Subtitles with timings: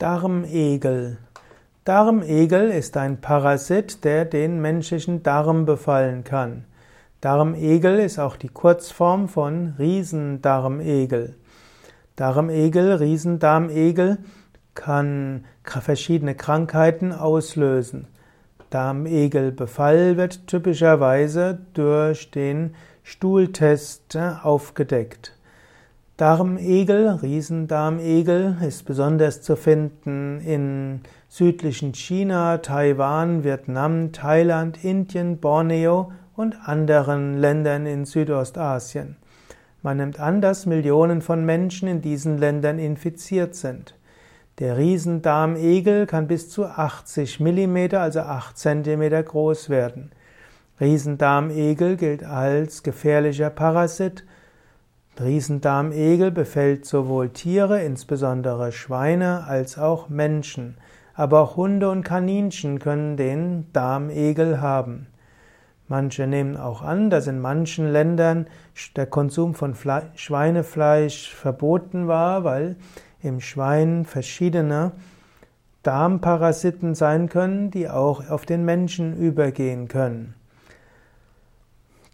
[0.00, 1.18] Darmegel.
[1.84, 6.64] Darmegel ist ein Parasit, der den menschlichen Darm befallen kann.
[7.20, 11.36] Darmegel ist auch die Kurzform von Riesendarmegel.
[12.16, 14.16] Darmegel, Riesendarmegel
[14.72, 18.06] kann verschiedene Krankheiten auslösen.
[18.70, 25.36] Darmegelbefall wird typischerweise durch den Stuhltest aufgedeckt.
[26.20, 31.00] Darmegel, Riesendarmegel, ist besonders zu finden in
[31.30, 39.16] südlichen China, Taiwan, Vietnam, Thailand, Indien, Borneo und anderen Ländern in Südostasien.
[39.80, 43.96] Man nimmt an, dass Millionen von Menschen in diesen Ländern infiziert sind.
[44.58, 50.10] Der Riesendarmegel kann bis zu 80 mm, also 8 cm groß werden.
[50.82, 54.26] Riesendarmegel gilt als gefährlicher Parasit
[55.18, 60.76] Riesendarmegel befällt sowohl Tiere, insbesondere Schweine, als auch Menschen.
[61.14, 65.06] Aber auch Hunde und Kaninchen können den Darmegel haben.
[65.88, 68.46] Manche nehmen auch an, dass in manchen Ländern
[68.94, 72.76] der Konsum von Fle Schweinefleisch verboten war, weil
[73.22, 74.92] im Schwein verschiedene
[75.82, 80.34] Darmparasiten sein können, die auch auf den Menschen übergehen können.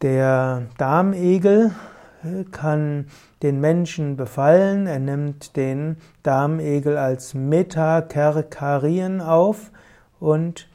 [0.02, 1.72] Der Darmegel
[2.50, 3.06] kann
[3.42, 4.86] den Menschen befallen.
[4.86, 9.70] Er nimmt den Darmegel als Metakerkarien auf
[10.18, 10.68] und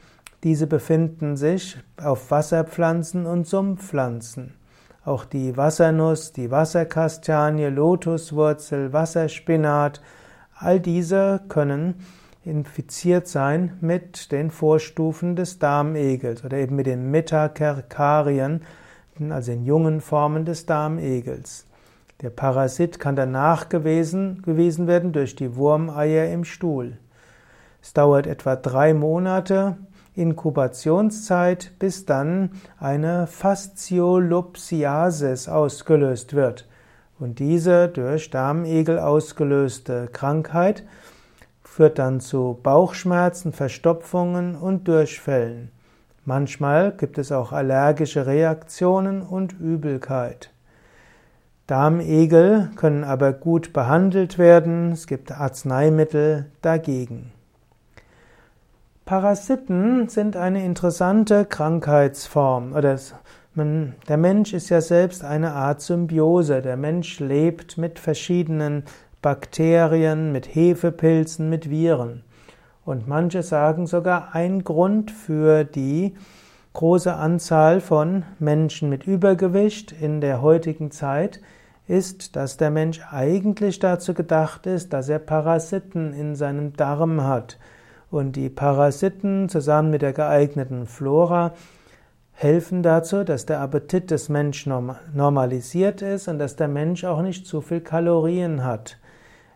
[0.44, 4.54] diese befinden sich auf Wasserpflanzen und Sumpfpflanzen.
[5.04, 10.00] Auch die Wassernuss, die Wasserkastanie, Lotuswurzel, Wasserspinat,
[10.54, 11.94] all diese können
[12.44, 18.62] infiziert sein mit den Vorstufen des Darmegels oder eben mit den Metakerkarien,
[19.30, 21.66] also in jungen Formen des Darmegels.
[22.22, 26.96] Der Parasit kann danach gewesen, gewesen werden durch die Wurmeier im Stuhl.
[27.82, 29.76] Es dauert etwa drei Monate
[30.14, 36.68] Inkubationszeit, bis dann eine Fasziolopsiasis ausgelöst wird.
[37.18, 40.84] Und diese durch Darmegel ausgelöste Krankheit
[41.62, 45.70] führt dann zu Bauchschmerzen, Verstopfungen und Durchfällen.
[46.24, 50.50] Manchmal gibt es auch allergische Reaktionen und Übelkeit.
[51.66, 54.92] Darmegel können aber gut behandelt werden.
[54.92, 57.32] Es gibt Arzneimittel dagegen.
[59.04, 62.72] Parasiten sind eine interessante Krankheitsform.
[62.74, 66.62] Der Mensch ist ja selbst eine Art Symbiose.
[66.62, 68.84] Der Mensch lebt mit verschiedenen
[69.22, 72.22] Bakterien, mit Hefepilzen, mit Viren.
[72.84, 76.14] Und manche sagen sogar, ein Grund für die
[76.72, 81.40] große Anzahl von Menschen mit Übergewicht in der heutigen Zeit
[81.86, 87.58] ist, dass der Mensch eigentlich dazu gedacht ist, dass er Parasiten in seinem Darm hat.
[88.10, 91.52] Und die Parasiten zusammen mit der geeigneten Flora
[92.32, 97.46] helfen dazu, dass der Appetit des Menschen normalisiert ist und dass der Mensch auch nicht
[97.46, 98.98] zu viel Kalorien hat.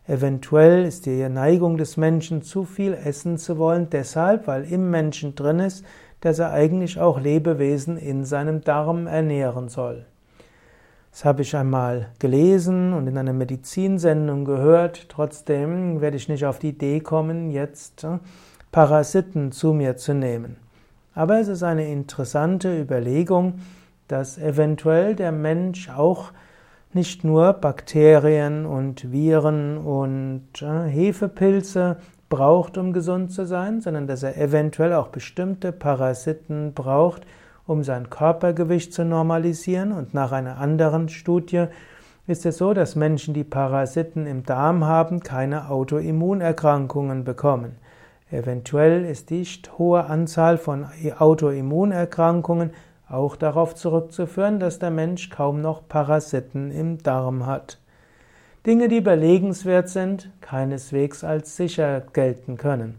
[0.09, 5.35] Eventuell ist die Neigung des Menschen zu viel essen zu wollen, deshalb, weil im Menschen
[5.35, 5.85] drin ist,
[6.21, 10.07] dass er eigentlich auch Lebewesen in seinem Darm ernähren soll.
[11.11, 15.09] Das habe ich einmal gelesen und in einer Medizinsendung gehört.
[15.09, 18.19] Trotzdem werde ich nicht auf die Idee kommen, jetzt äh,
[18.71, 20.57] Parasiten zu mir zu nehmen.
[21.15, 23.61] Aber es ist eine interessante Überlegung,
[24.09, 26.33] dass eventuell der Mensch auch
[26.97, 31.99] nicht nur Bakterien und Viren und äh, Hefepilze
[32.29, 37.27] braucht, um gesund zu sein, sondern dass er eventuell auch bestimmte Parasiten braucht,
[37.67, 39.93] um sein Körpergewicht zu normalisieren.
[39.93, 41.67] Und nach einer anderen Studie
[42.27, 47.77] ist es so, dass Menschen, die Parasiten im Darm haben, keine Autoimmunerkrankungen bekommen.
[48.31, 49.45] Eventuell ist die
[49.79, 50.87] hohe Anzahl von
[51.19, 52.71] Autoimmunerkrankungen
[53.09, 57.79] auch darauf zurückzuführen, dass der Mensch kaum noch Parasiten im Darm hat.
[58.67, 62.97] Dinge, die überlegenswert sind, keineswegs als sicher gelten können.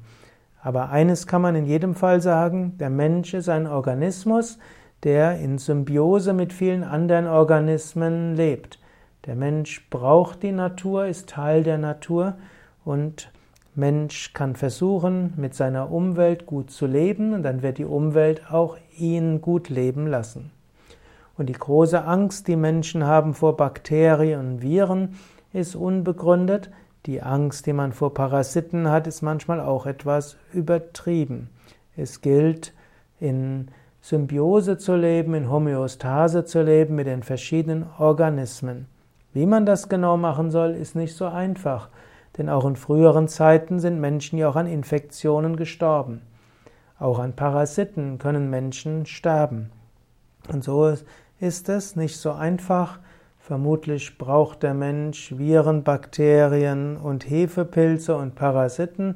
[0.62, 4.60] Aber eines kann man in jedem Fall sagen, der Mensch ist ein Organismus,
[5.04, 8.80] der in Symbiose mit vielen anderen Organismen lebt.
[9.26, 12.38] Der Mensch braucht die Natur, ist Teil der Natur
[12.86, 13.32] und
[13.78, 18.78] Mensch kann versuchen, mit seiner Umwelt gut zu leben und dann wird die Umwelt auch
[18.98, 20.52] ihn gut leben lassen.
[21.38, 25.16] Und die große Angst, die Menschen haben vor Bakterien und Viren,
[25.54, 26.72] ist unbegründet.
[27.06, 31.50] Die Angst, die man vor Parasiten hat, ist manchmal auch etwas übertrieben.
[31.96, 32.74] Es gilt,
[33.20, 33.68] in
[34.02, 38.88] Symbiose zu leben, in Homöostase zu leben mit den verschiedenen Organismen.
[39.34, 41.90] Wie man das genau machen soll, ist nicht so einfach.
[42.38, 46.22] Denn auch in früheren Zeiten sind Menschen ja auch an Infektionen gestorben.
[47.00, 49.72] Auch an Parasiten können Menschen sterben.
[50.52, 50.94] Und so
[51.40, 53.00] ist es nicht so einfach.
[53.40, 59.16] Vermutlich braucht der Mensch Viren, Bakterien und Hefepilze und Parasiten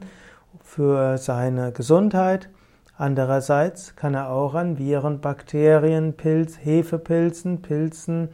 [0.64, 2.50] für seine Gesundheit.
[2.98, 8.30] Andererseits kann er auch an Viren, Bakterien, Pilz, Hefepilzen, Pilzen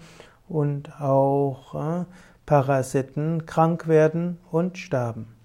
[0.49, 2.05] und auch äh,
[2.47, 5.36] Parasiten krank werden und sterben.